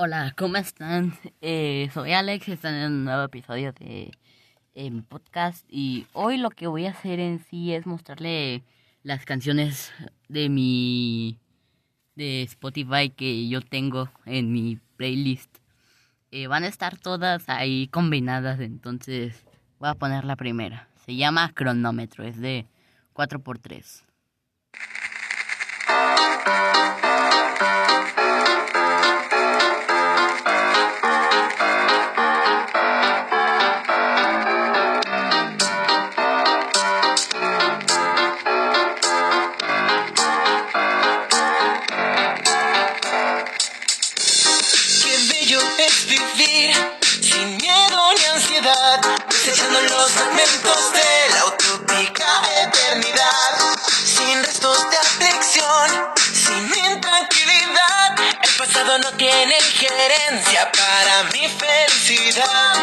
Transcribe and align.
Hola, 0.00 0.32
¿cómo 0.36 0.58
están? 0.58 1.12
Eh, 1.40 1.90
soy 1.92 2.12
Alex, 2.12 2.48
están 2.48 2.74
en 2.74 2.92
un 2.92 3.04
nuevo 3.04 3.24
episodio 3.24 3.72
de 3.72 4.12
eh, 4.76 4.90
mi 4.92 5.00
podcast 5.00 5.66
y 5.68 6.06
hoy 6.12 6.36
lo 6.36 6.50
que 6.50 6.68
voy 6.68 6.86
a 6.86 6.90
hacer 6.90 7.18
en 7.18 7.40
sí 7.40 7.74
es 7.74 7.84
mostrarle 7.84 8.62
las 9.02 9.24
canciones 9.24 9.92
de 10.28 10.50
mi 10.50 11.40
de 12.14 12.44
Spotify 12.44 13.10
que 13.10 13.48
yo 13.48 13.60
tengo 13.60 14.08
en 14.24 14.52
mi 14.52 14.78
playlist. 14.96 15.52
Eh, 16.30 16.46
van 16.46 16.62
a 16.62 16.68
estar 16.68 16.96
todas 16.96 17.48
ahí 17.48 17.88
combinadas, 17.88 18.60
entonces 18.60 19.44
voy 19.80 19.88
a 19.88 19.94
poner 19.94 20.24
la 20.24 20.36
primera. 20.36 20.88
Se 21.06 21.16
llama 21.16 21.52
Cronómetro, 21.52 22.22
es 22.22 22.40
de 22.40 22.66
4x3. 23.14 24.04
down. 62.34 62.77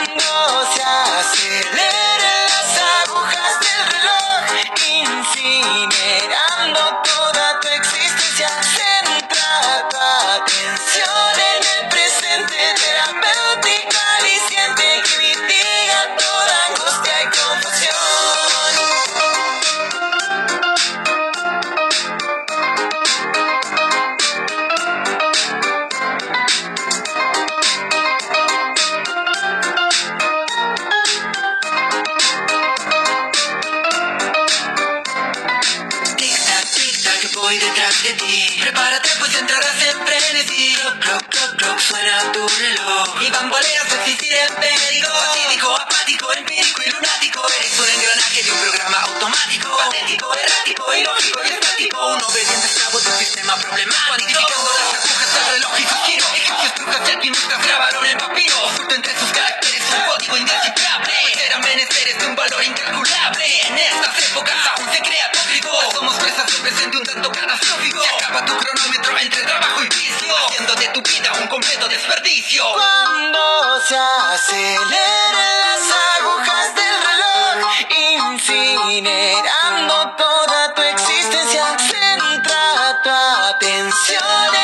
surely. 84.20 84.55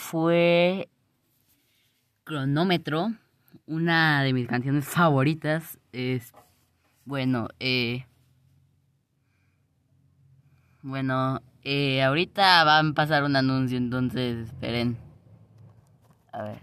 Fue 0.00 0.88
Cronómetro, 2.24 3.12
una 3.66 4.22
de 4.22 4.32
mis 4.32 4.48
canciones 4.48 4.86
favoritas. 4.86 5.78
Es 5.92 6.32
bueno, 7.04 7.48
eh 7.60 8.06
bueno, 10.82 11.42
eh, 11.62 12.02
ahorita 12.02 12.64
va 12.64 12.78
a 12.78 12.92
pasar 12.94 13.24
un 13.24 13.36
anuncio, 13.36 13.76
entonces 13.76 14.48
esperen. 14.48 14.96
A 16.32 16.42
ver. 16.42 16.58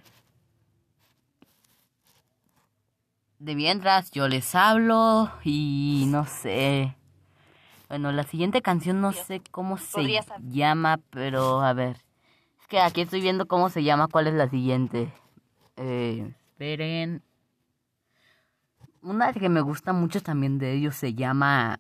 De 3.38 3.54
mientras 3.54 4.10
yo 4.12 4.28
les 4.28 4.56
hablo 4.56 5.32
y 5.44 6.06
no 6.08 6.26
sé. 6.26 6.96
Bueno, 7.90 8.12
la 8.12 8.24
siguiente 8.24 8.64
canción 8.64 9.00
no 9.00 9.14
sé 9.14 9.42
cómo 9.52 9.78
se 9.78 10.20
llama, 10.50 11.00
pero 11.12 11.62
a 11.62 11.74
ver. 11.74 12.07
Que 12.68 12.82
aquí 12.82 13.02
estoy 13.02 13.22
viendo 13.22 13.48
cómo 13.48 13.70
se 13.70 13.84
llama, 13.84 14.10
cuál 14.10 14.28
es 14.28 14.34
la 14.34 14.50
siguiente. 14.50 15.14
Eh, 15.78 16.34
esperen. 16.50 17.24
Una 19.02 19.32
que 19.32 19.48
me 19.48 19.62
gusta 19.62 19.94
mucho 19.94 20.22
también 20.22 20.58
de 20.58 20.74
ellos 20.74 20.96
se 20.96 21.14
llama 21.14 21.80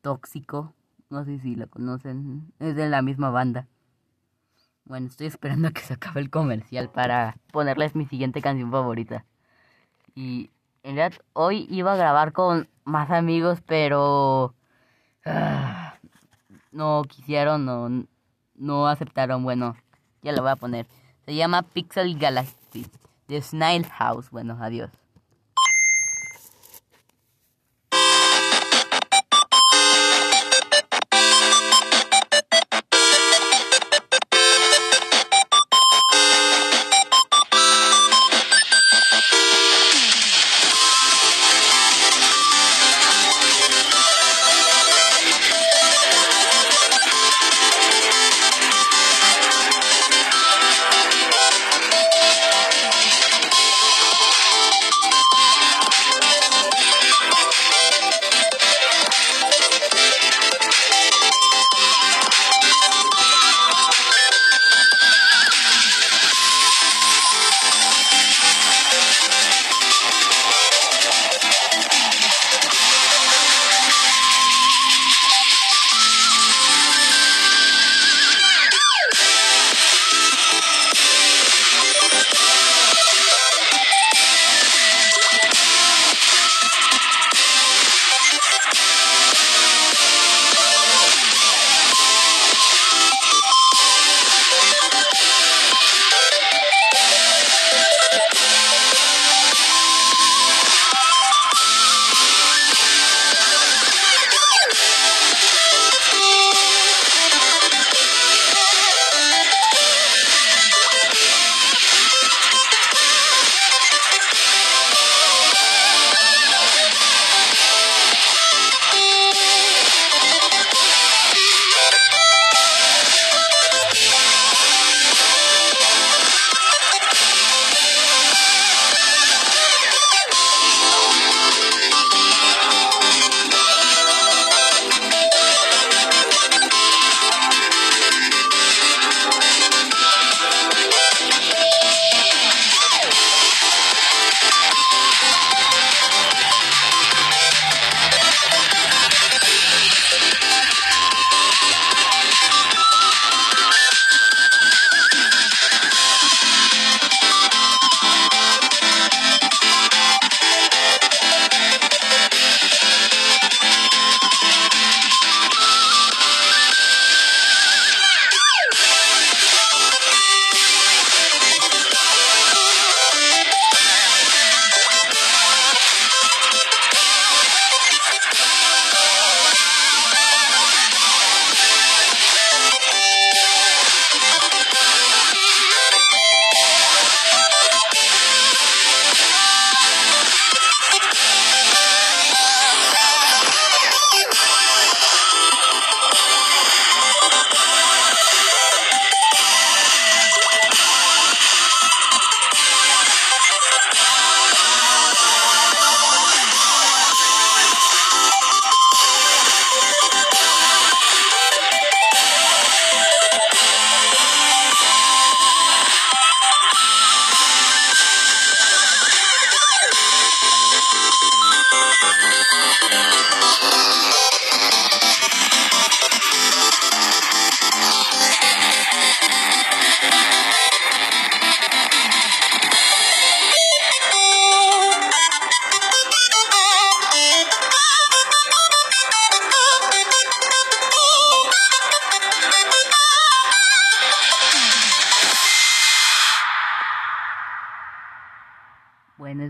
Tóxico. 0.00 0.74
No 1.08 1.24
sé 1.24 1.38
si 1.38 1.54
la 1.54 1.66
conocen. 1.66 2.52
Es 2.58 2.74
de 2.74 2.88
la 2.88 3.00
misma 3.00 3.30
banda. 3.30 3.68
Bueno, 4.86 5.06
estoy 5.06 5.28
esperando 5.28 5.68
a 5.68 5.70
que 5.70 5.82
se 5.82 5.94
acabe 5.94 6.20
el 6.20 6.30
comercial 6.30 6.90
para 6.90 7.36
ponerles 7.52 7.94
mi 7.94 8.06
siguiente 8.06 8.42
canción 8.42 8.72
favorita. 8.72 9.24
Y 10.16 10.50
en 10.82 10.96
realidad 10.96 11.22
hoy 11.32 11.68
iba 11.70 11.92
a 11.92 11.96
grabar 11.96 12.32
con 12.32 12.68
más 12.84 13.10
amigos, 13.10 13.60
pero... 13.64 14.54
ah, 15.24 15.94
no 16.72 17.04
quisieron 17.08 17.68
o 17.68 18.04
no 18.56 18.88
aceptaron. 18.88 19.44
Bueno, 19.44 19.76
ya 20.24 20.32
lo 20.32 20.42
voy 20.42 20.50
a 20.50 20.56
poner. 20.56 20.86
Se 21.26 21.34
llama 21.34 21.62
Pixel 21.62 22.18
Galaxy 22.18 22.86
de 23.28 23.40
Snail 23.40 23.86
House. 23.86 24.30
Bueno, 24.30 24.58
adiós. 24.60 24.90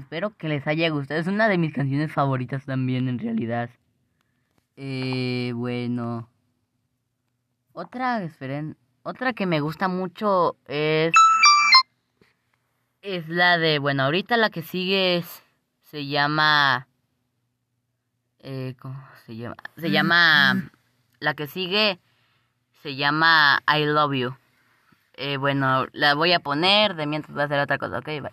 Espero 0.05 0.37
que 0.37 0.49
les 0.49 0.67
haya 0.67 0.89
gustado. 0.91 1.19
Es 1.19 1.27
una 1.27 1.49
de 1.49 1.59
mis 1.59 1.73
canciones 1.73 2.13
favoritas 2.13 2.65
también, 2.67 3.09
en 3.09 3.19
realidad. 3.19 3.71
Eh, 4.77 5.53
bueno. 5.55 6.29
Otra, 7.73 8.23
esperen. 8.23 8.77
Otra 9.03 9.33
que 9.33 9.47
me 9.47 9.61
gusta 9.61 9.89
mucho 9.89 10.57
es. 10.67 11.13
Es 13.01 13.29
la 13.29 13.59
de. 13.59 13.79
Bueno, 13.79 14.05
ahorita 14.05 14.37
la 14.37 14.51
que 14.51 14.63
sigue 14.63 15.17
es. 15.17 15.43
Se 15.83 16.07
llama. 16.07 16.87
Eh, 18.41 18.75
¿Cómo 18.79 19.03
se 19.27 19.37
llama? 19.37 19.57
Se 19.77 19.91
llama. 19.91 20.71
La 21.19 21.35
que 21.35 21.47
sigue. 21.47 21.99
Se 22.83 22.95
llama 22.95 23.63
I 23.67 23.87
Love 23.87 24.15
You. 24.15 24.37
Eh, 25.15 25.39
bueno, 25.39 25.87
la 25.93 26.15
voy 26.15 26.33
a 26.33 26.41
poner. 26.41 26.95
De 26.95 27.07
mientras 27.07 27.33
voy 27.33 27.43
a 27.43 27.47
hacer 27.47 27.59
otra 27.59 27.79
cosa. 27.79 27.99
Ok, 27.99 28.07
bye. 28.07 28.31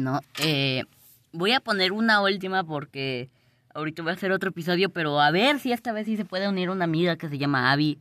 Bueno, 0.00 0.22
eh, 0.38 0.84
voy 1.30 1.52
a 1.52 1.60
poner 1.60 1.92
una 1.92 2.22
última 2.22 2.64
porque 2.64 3.28
ahorita 3.74 4.00
voy 4.02 4.12
a 4.12 4.14
hacer 4.14 4.32
otro 4.32 4.48
episodio, 4.48 4.88
pero 4.88 5.20
a 5.20 5.30
ver 5.30 5.58
si 5.58 5.72
esta 5.72 5.92
vez 5.92 6.06
sí 6.06 6.16
se 6.16 6.24
puede 6.24 6.48
unir 6.48 6.70
una 6.70 6.84
amiga 6.84 7.16
que 7.16 7.28
se 7.28 7.36
llama 7.36 7.70
Abby. 7.70 7.98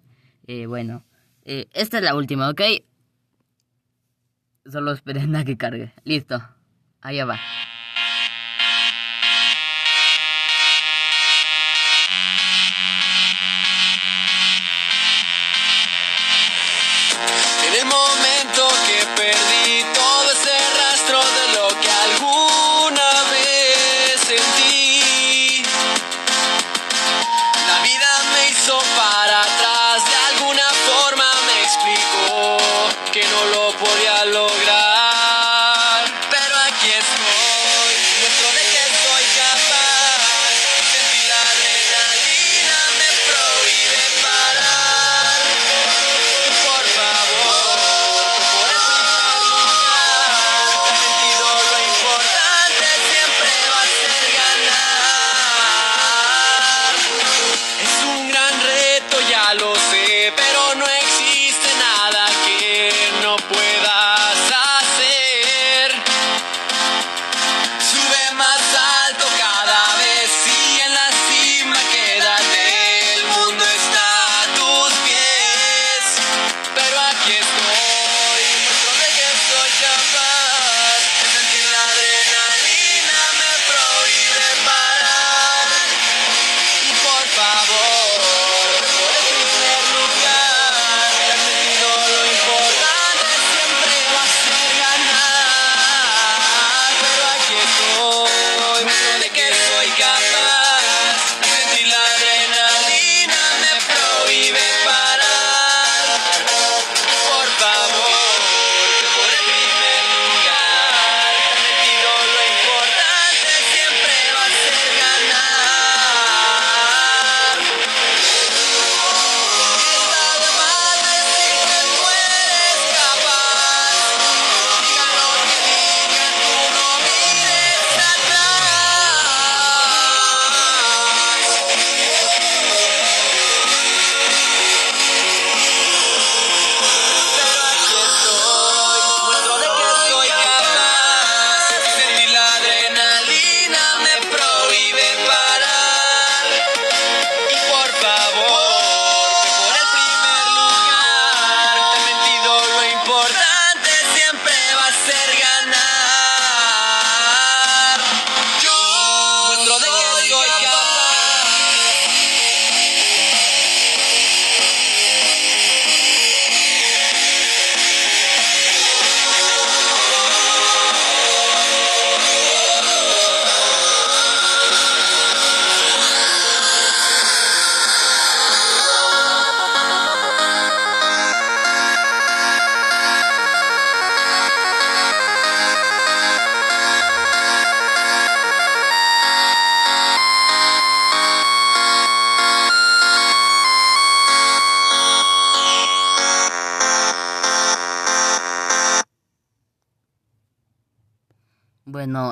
Eh, 0.48 0.66
bueno, 0.66 1.04
eh, 1.44 1.68
esta 1.74 1.98
es 1.98 2.04
la 2.06 2.16
última, 2.16 2.50
¿ok? 2.50 2.62
Solo 4.72 4.94
esperen 4.94 5.36
a 5.36 5.44
que 5.44 5.58
cargue. 5.58 5.92
Listo. 6.06 6.42
Allá 7.02 7.26
va. 7.26 7.38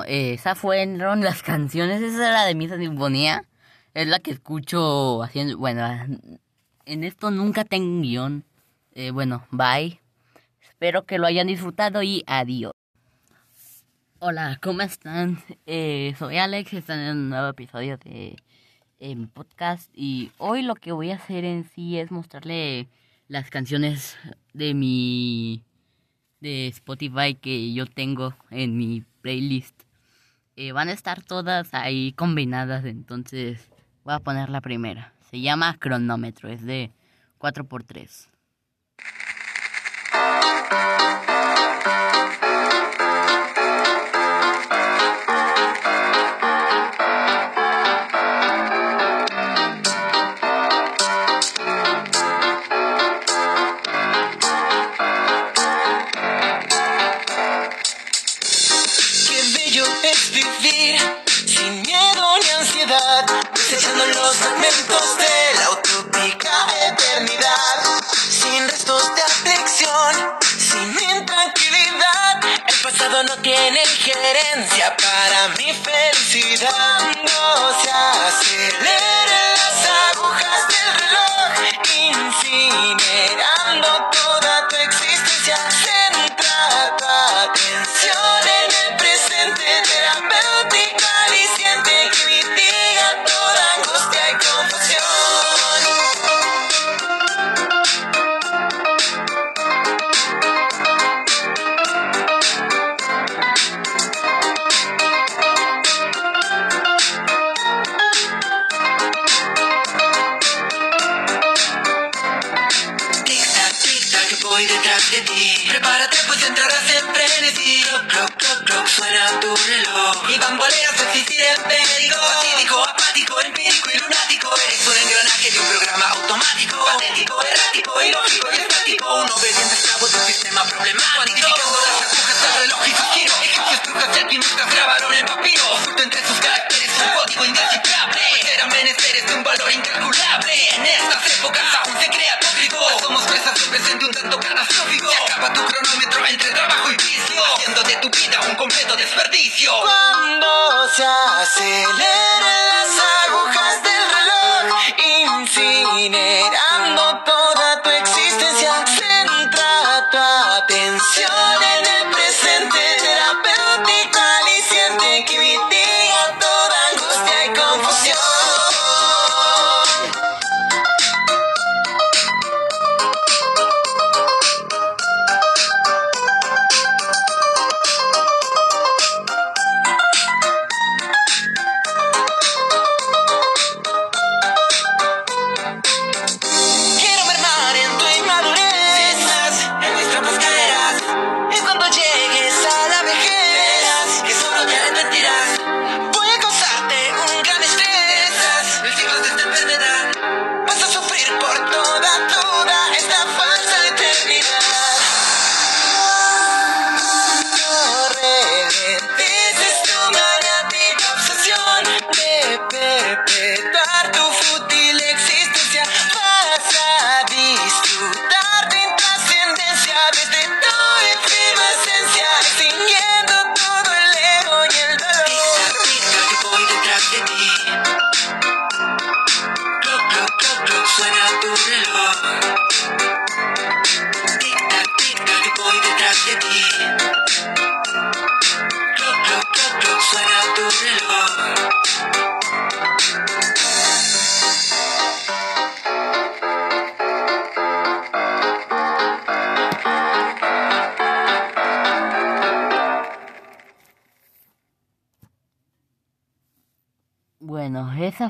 Eh, 0.08 0.32
esa 0.34 0.54
fueron 0.54 1.20
las 1.20 1.42
canciones, 1.44 2.00
esa 2.02 2.30
era 2.30 2.44
de 2.46 2.54
Misa 2.54 2.78
Sinfonía. 2.78 3.44
Es 3.94 4.06
la 4.06 4.18
que 4.20 4.30
escucho 4.30 5.22
haciendo, 5.22 5.58
bueno, 5.58 5.82
en 6.84 7.04
esto 7.04 7.30
nunca 7.30 7.64
tengo 7.64 7.86
un 7.86 8.02
guion. 8.02 8.44
Eh, 8.92 9.10
bueno, 9.10 9.46
bye. 9.50 10.00
Espero 10.60 11.04
que 11.04 11.18
lo 11.18 11.26
hayan 11.26 11.46
disfrutado 11.46 12.02
y 12.02 12.24
adiós. 12.26 12.72
Hola, 14.20 14.58
¿cómo 14.62 14.82
están? 14.82 15.38
Eh, 15.66 16.14
soy 16.18 16.38
Alex, 16.38 16.72
están 16.72 17.00
en 17.00 17.16
un 17.16 17.28
nuevo 17.28 17.48
episodio 17.48 17.98
de 17.98 18.36
eh, 18.98 19.14
mi 19.14 19.26
podcast 19.26 19.90
y 19.94 20.32
hoy 20.38 20.62
lo 20.62 20.74
que 20.74 20.92
voy 20.92 21.10
a 21.10 21.16
hacer 21.16 21.44
en 21.44 21.68
sí 21.70 21.98
es 21.98 22.10
mostrarle 22.10 22.88
las 23.28 23.50
canciones 23.50 24.16
de 24.54 24.74
mi 24.74 25.62
de 26.40 26.68
Spotify 26.68 27.34
que 27.34 27.72
yo 27.72 27.86
tengo 27.86 28.34
en 28.50 28.76
mi 28.76 29.04
playlist. 29.20 29.87
Eh, 30.60 30.72
van 30.72 30.88
a 30.88 30.92
estar 30.92 31.22
todas 31.22 31.72
ahí 31.72 32.12
combinadas, 32.14 32.84
entonces 32.84 33.70
voy 34.02 34.14
a 34.14 34.18
poner 34.18 34.48
la 34.48 34.60
primera. 34.60 35.12
Se 35.30 35.40
llama 35.40 35.76
Cronómetro, 35.78 36.48
es 36.48 36.64
de 36.64 36.90
4x3. 37.38 38.28
No 76.70 77.80
se 77.80 77.90
aceleren 77.90 79.07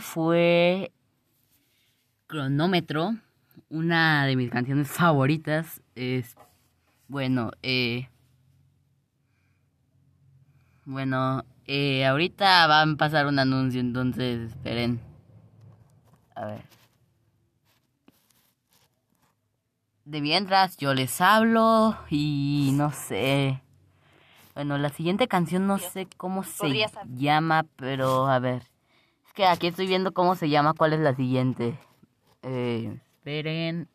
fue 0.08 0.90
Cronómetro, 2.26 3.14
una 3.68 4.24
de 4.26 4.36
mis 4.36 4.50
canciones 4.50 4.88
favoritas. 4.88 5.82
Es 5.94 6.34
bueno, 7.08 7.50
eh 7.62 8.08
bueno, 10.84 11.44
eh, 11.66 12.06
ahorita 12.06 12.66
van 12.66 12.92
a 12.92 12.96
pasar 12.96 13.26
un 13.26 13.38
anuncio, 13.38 13.80
entonces 13.80 14.50
esperen. 14.50 15.00
A 16.34 16.46
ver. 16.46 16.62
De 20.06 20.22
mientras 20.22 20.78
yo 20.78 20.94
les 20.94 21.20
hablo 21.20 21.98
y 22.08 22.70
no 22.72 22.90
sé. 22.90 23.62
Bueno, 24.54 24.78
la 24.78 24.88
siguiente 24.88 25.28
canción 25.28 25.66
no 25.66 25.78
sé 25.78 26.08
cómo 26.16 26.42
se 26.42 26.86
llama, 27.06 27.66
pero 27.76 28.26
a 28.26 28.38
ver. 28.38 28.62
Que 29.38 29.46
aquí 29.46 29.68
estoy 29.68 29.86
viendo 29.86 30.12
cómo 30.12 30.34
se 30.34 30.48
llama, 30.48 30.74
cuál 30.74 30.94
es 30.94 30.98
la 30.98 31.14
siguiente. 31.14 31.78
Eh, 32.42 32.98
esperen. 33.18 33.86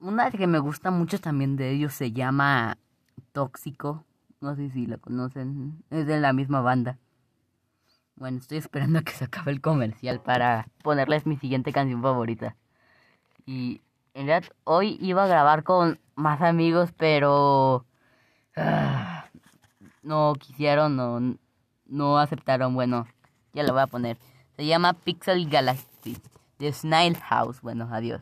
Una 0.00 0.32
que 0.32 0.48
me 0.48 0.58
gusta 0.58 0.90
mucho 0.90 1.20
también 1.20 1.54
de 1.54 1.70
ellos 1.70 1.92
se 1.92 2.10
llama 2.10 2.78
Tóxico. 3.30 4.04
No 4.40 4.56
sé 4.56 4.70
si 4.70 4.86
la 4.86 4.98
conocen. 4.98 5.84
Es 5.88 6.04
de 6.08 6.18
la 6.18 6.32
misma 6.32 6.60
banda. 6.62 6.98
Bueno, 8.16 8.38
estoy 8.38 8.58
esperando 8.58 8.98
a 8.98 9.02
que 9.02 9.12
se 9.12 9.26
acabe 9.26 9.52
el 9.52 9.60
comercial 9.60 10.20
para 10.20 10.66
ponerles 10.82 11.24
mi 11.24 11.36
siguiente 11.36 11.72
canción 11.72 12.02
favorita. 12.02 12.56
Y 13.46 13.82
en 14.14 14.26
realidad 14.26 14.50
hoy 14.64 14.98
iba 15.00 15.22
a 15.22 15.28
grabar 15.28 15.62
con 15.62 16.00
más 16.16 16.42
amigos, 16.42 16.90
pero 16.96 17.86
ah, 18.56 19.26
no 20.02 20.32
quisieron, 20.40 20.96
no, 20.96 21.36
no 21.86 22.18
aceptaron. 22.18 22.74
Bueno, 22.74 23.06
ya 23.52 23.62
la 23.62 23.72
voy 23.72 23.82
a 23.82 23.86
poner. 23.86 24.16
Se 24.56 24.66
llama 24.66 24.92
Pixel 24.92 25.48
Galaxy 25.48 26.16
de 26.58 26.72
Snail 26.72 27.16
House. 27.16 27.60
Bueno, 27.60 27.88
adiós. 27.90 28.20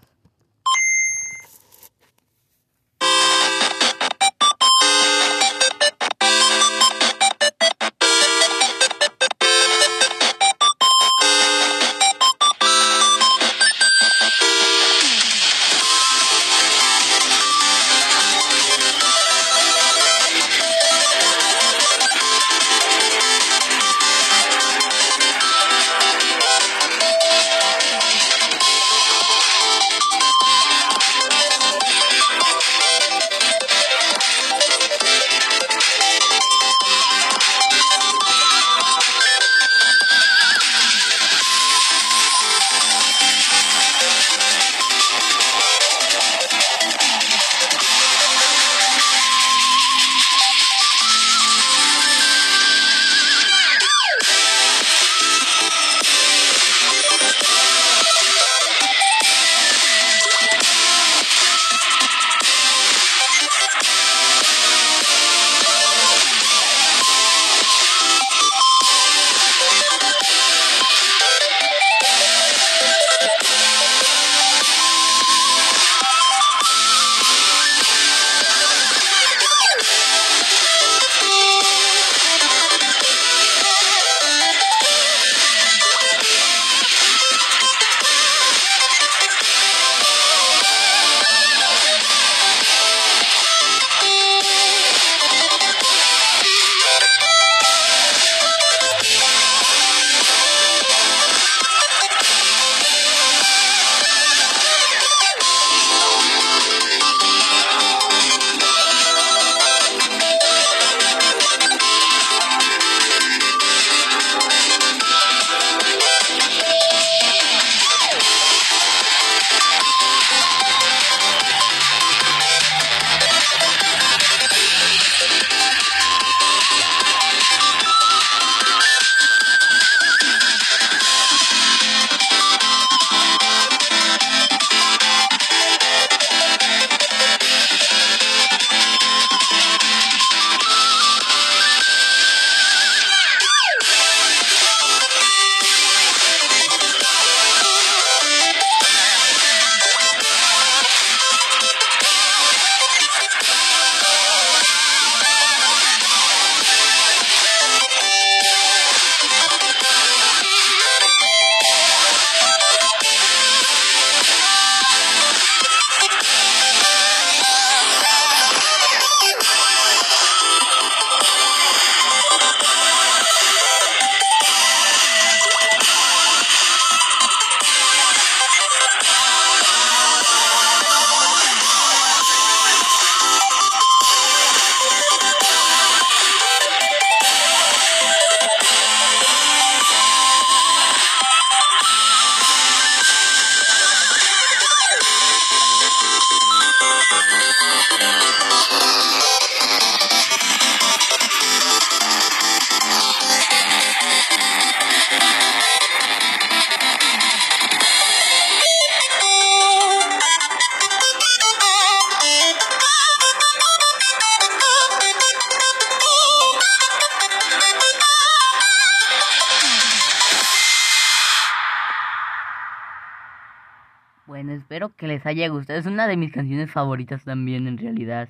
Espero 224.59 224.95
que 224.95 225.07
les 225.07 225.25
haya 225.27 225.49
gustado. 225.49 225.79
Es 225.79 225.87
una 225.87 226.07
de 226.07 226.17
mis 226.17 226.33
canciones 226.33 226.71
favoritas 226.71 227.25
también, 227.25 227.67
en 227.67 227.79
realidad. 227.79 228.29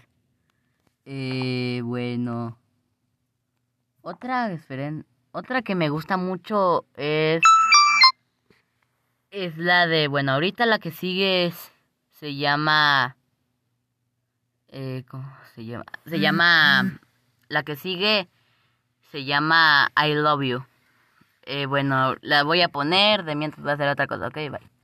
Eh, 1.05 1.81
bueno. 1.85 2.59
Otra, 4.03 4.53
esperen. 4.53 5.07
Otra 5.33 5.63
que 5.63 5.75
me 5.75 5.89
gusta 5.89 6.17
mucho 6.17 6.85
es. 6.97 7.43
Es 9.31 9.57
la 9.59 9.87
de. 9.87 10.09
Bueno, 10.09 10.33
ahorita 10.33 10.67
la 10.67 10.79
que 10.79 10.91
sigue 10.91 11.47
es. 11.47 11.73
Se 12.11 12.35
llama. 12.35 13.17
Eh, 14.69 15.05
¿Cómo 15.09 15.31
se 15.55 15.65
llama? 15.65 15.85
Se 16.07 16.21
llama. 16.21 17.01
La 17.49 17.63
que 17.63 17.77
sigue. 17.77 18.29
Se 19.11 19.25
llama 19.25 19.91
I 19.97 20.15
Love 20.15 20.43
You. 20.43 20.65
Eh, 21.45 21.67
bueno, 21.67 22.17
la 22.21 22.43
voy 22.43 22.63
a 22.63 22.69
poner. 22.69 23.25
De 23.25 23.35
mientras 23.35 23.63
voy 23.63 23.71
a 23.71 23.75
hacer 23.75 23.89
otra 23.89 24.07
cosa. 24.07 24.29
Ok, 24.29 24.35
bye. 24.35 24.78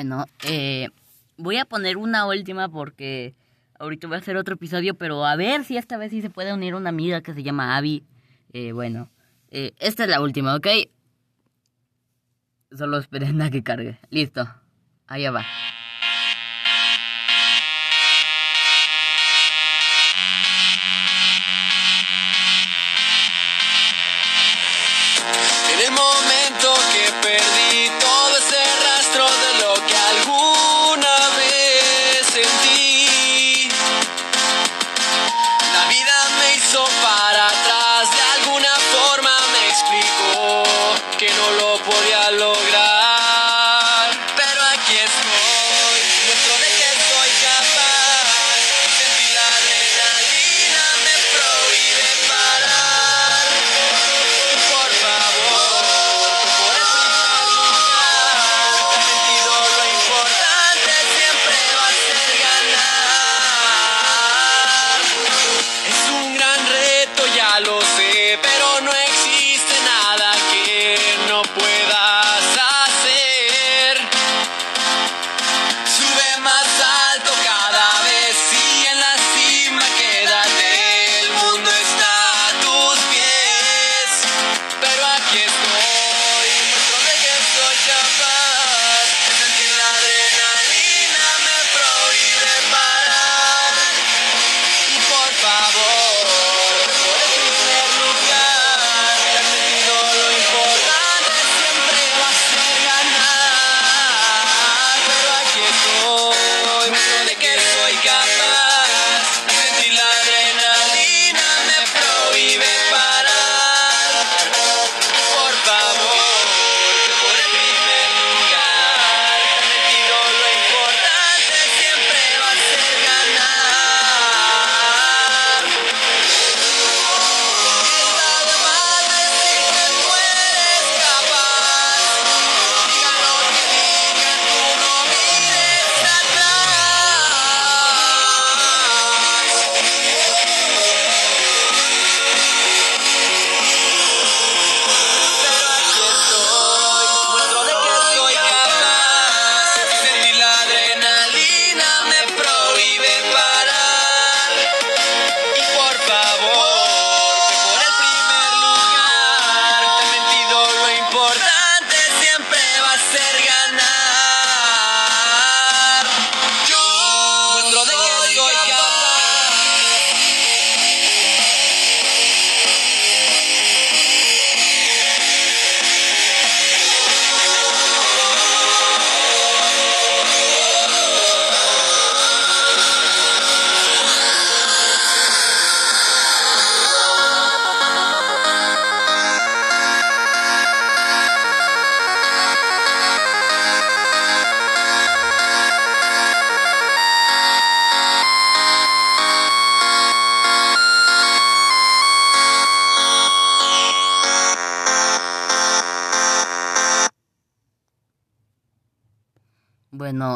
Bueno, 0.00 0.24
eh, 0.44 0.88
voy 1.36 1.58
a 1.58 1.66
poner 1.66 1.98
una 1.98 2.26
última 2.26 2.70
porque 2.70 3.34
ahorita 3.78 4.06
voy 4.06 4.16
a 4.16 4.20
hacer 4.20 4.38
otro 4.38 4.54
episodio, 4.54 4.94
pero 4.94 5.26
a 5.26 5.36
ver 5.36 5.62
si 5.62 5.76
esta 5.76 5.98
vez 5.98 6.10
sí 6.10 6.22
se 6.22 6.30
puede 6.30 6.54
unir 6.54 6.74
una 6.74 6.88
amiga 6.88 7.20
que 7.20 7.34
se 7.34 7.42
llama 7.42 7.76
Abby. 7.76 8.02
Eh, 8.54 8.72
bueno, 8.72 9.10
eh, 9.50 9.72
esta 9.78 10.04
es 10.04 10.08
la 10.08 10.22
última, 10.22 10.56
¿ok? 10.56 10.68
Solo 12.72 12.96
esperen 12.96 13.42
a 13.42 13.50
que 13.50 13.62
cargue. 13.62 13.98
Listo. 14.08 14.48
Allá 15.06 15.32
va. 15.32 15.44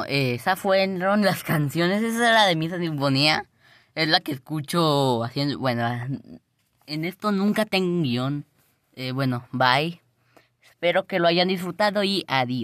Bueno, 0.05 0.17
eh, 0.21 0.35
esa 0.35 0.57
fueron 0.57 1.23
las 1.23 1.45
canciones, 1.45 2.03
esa 2.03 2.31
era 2.31 2.47
de 2.47 2.57
Misa 2.57 2.79
Sinfonía. 2.79 3.47
Es 3.95 4.09
la 4.09 4.21
que 4.21 4.33
escucho 4.33 5.23
haciendo, 5.25 5.59
bueno, 5.59 5.89
en 6.87 7.05
esto 7.05 7.33
nunca 7.33 7.65
tengo 7.65 8.03
guion. 8.03 8.45
Eh, 8.97 9.13
bueno, 9.13 9.47
bye. 9.53 10.01
Espero 10.63 11.07
que 11.07 11.19
lo 11.19 11.29
hayan 11.29 11.49
disfrutado 11.49 12.03
y 12.05 12.25
adiós. 12.29 12.63